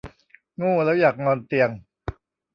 [0.57, 1.69] โง่แล้วอยากนอนเตียง